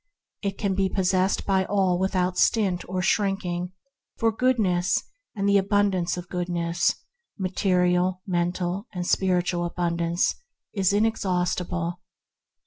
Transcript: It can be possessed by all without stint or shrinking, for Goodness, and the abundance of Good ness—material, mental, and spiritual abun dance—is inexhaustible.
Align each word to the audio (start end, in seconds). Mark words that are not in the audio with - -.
It 0.41 0.57
can 0.57 0.73
be 0.73 0.89
possessed 0.89 1.45
by 1.45 1.63
all 1.63 1.99
without 1.99 2.35
stint 2.35 2.83
or 2.89 3.03
shrinking, 3.03 3.71
for 4.17 4.31
Goodness, 4.31 4.97
and 5.35 5.47
the 5.47 5.59
abundance 5.59 6.17
of 6.17 6.27
Good 6.27 6.49
ness—material, 6.49 8.23
mental, 8.25 8.87
and 8.91 9.05
spiritual 9.05 9.69
abun 9.69 9.97
dance—is 9.97 10.91
inexhaustible. 10.91 11.99